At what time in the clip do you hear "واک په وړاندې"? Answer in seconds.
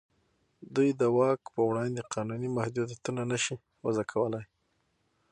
1.17-2.07